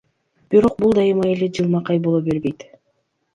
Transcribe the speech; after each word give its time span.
Бирок 0.53 0.79
бул 0.83 0.95
дайыма 0.99 1.27
эле 1.33 1.51
жылмакай 1.59 2.01
боло 2.09 2.23
бербейт. 2.31 2.67